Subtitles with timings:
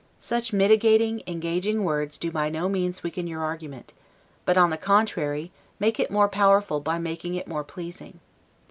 [0.19, 3.93] Such mitigating, engaging words do by no means weaken your argument;
[4.45, 8.19] but, on the contrary, make it more powerful by making it more pleasing.